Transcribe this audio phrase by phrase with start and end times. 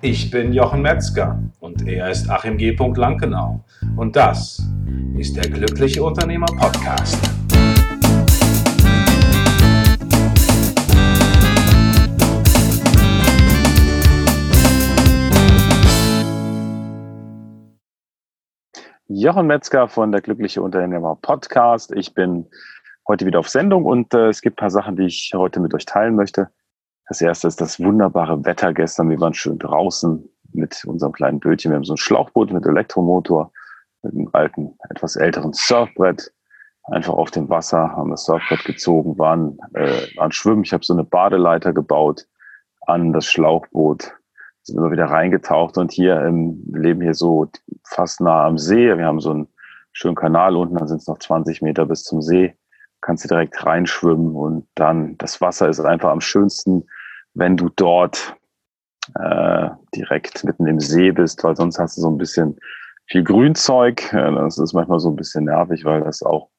[0.00, 2.70] Ich bin Jochen Metzger und er ist Achim G.
[2.70, 3.64] Lankenau.
[3.96, 4.62] Und das
[5.16, 7.18] ist der Glückliche Unternehmer Podcast.
[19.08, 21.90] Jochen Metzger von der Glückliche Unternehmer Podcast.
[21.90, 22.46] Ich bin
[23.08, 25.74] heute wieder auf Sendung und äh, es gibt ein paar Sachen, die ich heute mit
[25.74, 26.50] euch teilen möchte.
[27.08, 29.08] Das erste ist das wunderbare Wetter gestern.
[29.08, 31.70] Wir waren schön draußen mit unserem kleinen Bötchen.
[31.70, 33.50] Wir haben so ein Schlauchboot mit Elektromotor,
[34.02, 36.32] mit einem alten, etwas älteren Surfbrett.
[36.84, 40.64] Einfach auf dem Wasser, haben das Surfbrett gezogen, waren, äh, waren schwimmen.
[40.64, 42.26] Ich habe so eine Badeleiter gebaut
[42.86, 44.14] an das Schlauchboot,
[44.62, 47.46] sind immer wieder reingetaucht und hier ähm, wir leben hier so
[47.84, 48.96] fast nah am See.
[48.96, 49.48] Wir haben so einen
[49.92, 52.54] schönen Kanal unten, dann sind es noch 20 Meter bis zum See.
[53.00, 56.84] Kannst du direkt reinschwimmen und dann das Wasser ist einfach am schönsten
[57.38, 58.36] wenn du dort
[59.14, 62.58] äh, direkt mitten im See bist, weil sonst hast du so ein bisschen
[63.06, 64.08] viel Grünzeug.
[64.10, 66.50] Das ist manchmal so ein bisschen nervig, weil das auch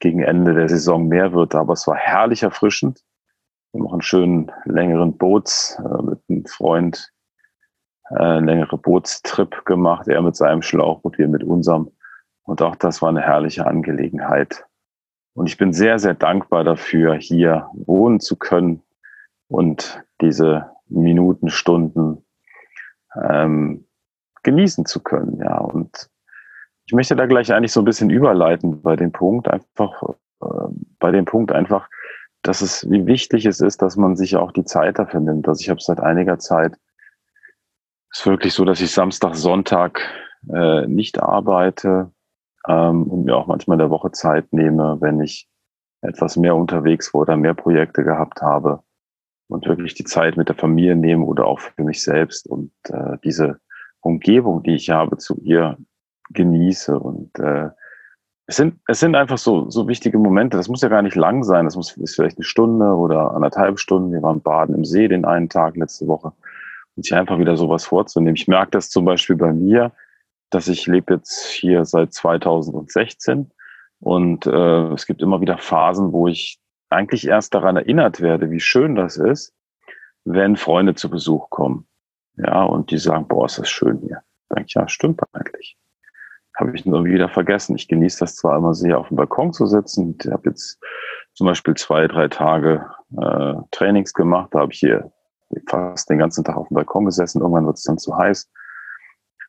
[0.00, 1.54] gegen Ende der Saison mehr wird.
[1.54, 3.02] Aber es war herrlich erfrischend.
[3.72, 7.10] Wir haben auch einen schönen längeren Boots äh, mit einem Freund,
[8.10, 10.08] äh, längere Bootstrip gemacht.
[10.08, 11.90] Er mit seinem Schlauchboot, wir mit unserem.
[12.42, 14.64] Und auch das war eine herrliche Angelegenheit.
[15.34, 18.82] Und ich bin sehr, sehr dankbar dafür, hier wohnen zu können
[19.48, 22.24] und diese Minuten, Stunden
[23.14, 23.86] ähm,
[24.42, 25.38] genießen zu können.
[25.40, 26.10] Ja, und
[26.86, 30.02] ich möchte da gleich eigentlich so ein bisschen überleiten bei dem Punkt, einfach
[30.40, 30.46] äh,
[30.98, 31.88] bei dem Punkt einfach,
[32.42, 35.48] dass es, wie wichtig es ist, dass man sich auch die Zeit dafür nimmt.
[35.48, 36.78] Also ich habe seit einiger Zeit,
[38.10, 40.00] ist wirklich so, dass ich Samstag, Sonntag
[40.50, 42.10] äh, nicht arbeite
[42.66, 45.48] ähm, und mir auch manchmal in der Woche Zeit nehme, wenn ich
[46.00, 48.82] etwas mehr unterwegs war oder mehr Projekte gehabt habe
[49.48, 53.16] und wirklich die Zeit mit der Familie nehmen oder auch für mich selbst und äh,
[53.24, 53.60] diese
[54.00, 55.76] Umgebung, die ich habe, zu ihr
[56.30, 56.98] genieße.
[56.98, 57.70] Und äh,
[58.46, 60.56] es sind, es sind einfach so, so wichtige Momente.
[60.56, 61.64] Das muss ja gar nicht lang sein.
[61.64, 64.12] Das muss ist vielleicht eine Stunde oder anderthalb Stunden.
[64.12, 66.32] Wir waren baden im See den einen Tag letzte Woche.
[66.94, 68.36] Und sich einfach wieder sowas vorzunehmen.
[68.36, 69.92] Ich merke das zum Beispiel bei mir,
[70.50, 73.50] dass ich lebe jetzt hier seit 2016
[74.00, 76.58] und äh, es gibt immer wieder Phasen, wo ich
[76.90, 79.54] eigentlich erst daran erinnert werde, wie schön das ist,
[80.24, 81.86] wenn Freunde zu Besuch kommen.
[82.36, 84.22] Ja, und die sagen, boah, ist das schön hier.
[84.50, 85.76] Denke ich, ja, stimmt eigentlich.
[86.56, 87.76] Habe ich nur wieder vergessen.
[87.76, 90.16] Ich genieße das zwar immer sehr, auf dem Balkon zu sitzen.
[90.20, 90.78] Ich habe jetzt
[91.34, 94.50] zum Beispiel zwei, drei Tage äh, Trainings gemacht.
[94.52, 95.12] Da habe ich hier
[95.68, 97.40] fast den ganzen Tag auf dem Balkon gesessen.
[97.40, 98.50] Irgendwann wird es dann zu heiß.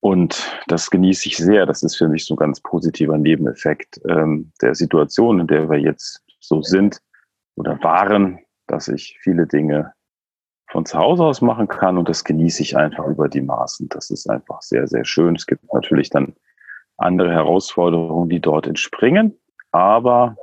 [0.00, 1.66] Und das genieße ich sehr.
[1.66, 5.78] Das ist für mich so ein ganz positiver Nebeneffekt ähm, der Situation, in der wir
[5.78, 7.00] jetzt so sind
[7.56, 9.92] oder waren, dass ich viele Dinge
[10.70, 13.88] von zu Hause aus machen kann und das genieße ich einfach über die Maßen.
[13.90, 15.36] Das ist einfach sehr, sehr schön.
[15.36, 16.34] Es gibt natürlich dann
[16.96, 19.38] andere Herausforderungen, die dort entspringen,
[19.70, 20.36] aber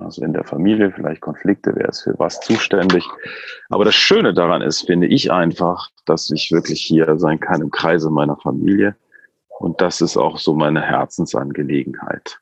[0.00, 3.04] also in der Familie vielleicht Konflikte, wer ist für was zuständig.
[3.70, 7.70] Aber das Schöne daran ist, finde ich einfach, dass ich wirklich hier sein kann im
[7.70, 8.94] Kreise meiner Familie.
[9.58, 12.40] Und das ist auch so meine Herzensangelegenheit.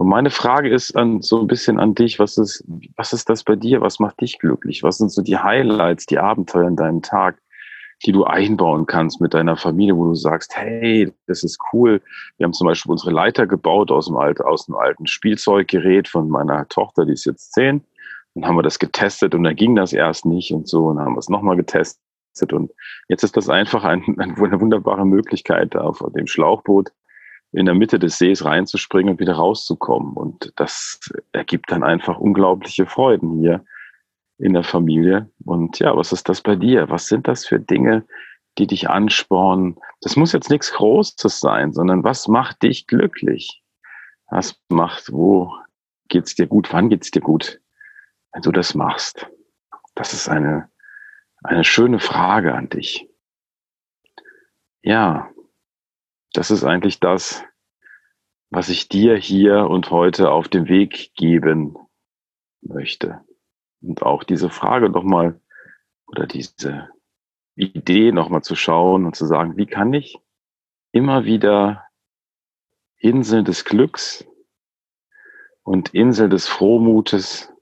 [0.00, 2.64] Und meine Frage ist an, so ein bisschen an dich, was ist,
[2.96, 3.82] was ist das bei dir?
[3.82, 4.82] Was macht dich glücklich?
[4.82, 7.36] Was sind so die Highlights, die Abenteuer in deinem Tag,
[8.06, 12.00] die du einbauen kannst mit deiner Familie, wo du sagst, hey, das ist cool.
[12.38, 16.30] Wir haben zum Beispiel unsere Leiter gebaut aus dem, alten, aus dem alten Spielzeuggerät von
[16.30, 17.84] meiner Tochter, die ist jetzt zehn.
[18.34, 20.86] Dann haben wir das getestet und dann ging das erst nicht und so.
[20.86, 22.00] Und dann haben wir es nochmal getestet.
[22.54, 22.70] Und
[23.08, 26.90] jetzt ist das einfach ein, eine wunderbare Möglichkeit, da auf dem Schlauchboot
[27.52, 30.14] in der Mitte des Sees reinzuspringen und wieder rauszukommen.
[30.14, 31.00] Und das
[31.32, 33.64] ergibt dann einfach unglaubliche Freuden hier
[34.38, 35.30] in der Familie.
[35.44, 36.88] Und ja, was ist das bei dir?
[36.88, 38.04] Was sind das für Dinge,
[38.58, 39.78] die dich anspornen?
[40.00, 43.62] Das muss jetzt nichts Großes sein, sondern was macht dich glücklich?
[44.28, 45.52] Was macht, wo
[46.08, 46.72] geht's dir gut?
[46.72, 47.60] Wann geht's dir gut,
[48.32, 49.26] wenn du das machst?
[49.96, 50.70] Das ist eine,
[51.42, 53.08] eine schöne Frage an dich.
[54.82, 55.28] Ja,
[56.32, 57.44] das ist eigentlich das,
[58.50, 61.76] was ich dir hier und heute auf den Weg geben
[62.60, 63.20] möchte.
[63.80, 65.40] Und auch diese Frage nochmal
[66.06, 66.88] oder diese
[67.54, 70.18] Idee nochmal zu schauen und zu sagen, wie kann ich
[70.92, 71.84] immer wieder
[72.96, 74.26] Insel des Glücks
[75.62, 77.52] und Insel des Frohmutes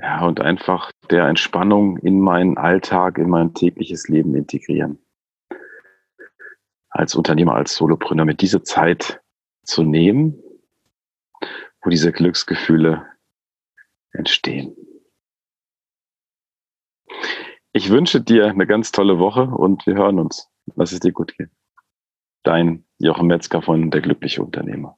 [0.00, 4.98] ja, und einfach der Entspannung in meinen Alltag, in mein tägliches Leben integrieren
[6.98, 9.20] als Unternehmer, als Solopreneur mit diese Zeit
[9.62, 10.42] zu nehmen,
[11.80, 13.06] wo diese Glücksgefühle
[14.10, 14.74] entstehen.
[17.72, 20.48] Ich wünsche dir eine ganz tolle Woche und wir hören uns.
[20.74, 21.52] Lass es dir gut gehen.
[22.42, 24.97] Dein Jochen Metzger von Der Glückliche Unternehmer.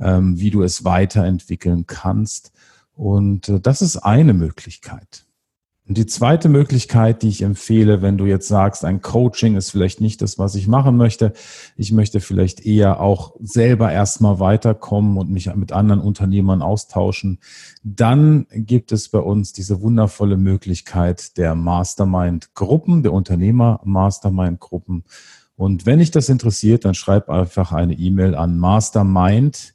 [0.00, 2.52] ähm, wie du es weiterentwickeln kannst.
[2.94, 5.26] Und äh, das ist eine Möglichkeit.
[5.88, 10.02] Und die zweite Möglichkeit, die ich empfehle, wenn du jetzt sagst, ein Coaching ist vielleicht
[10.02, 11.32] nicht das, was ich machen möchte,
[11.76, 17.38] ich möchte vielleicht eher auch selber erstmal weiterkommen und mich mit anderen Unternehmern austauschen,
[17.82, 25.04] dann gibt es bei uns diese wundervolle Möglichkeit der Mastermind-Gruppen, der Unternehmer-Mastermind-Gruppen.
[25.56, 29.74] Und wenn dich das interessiert, dann schreib einfach eine E-Mail an mastermind